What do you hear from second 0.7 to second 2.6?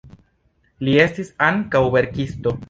Li estis ankaŭ verkisto.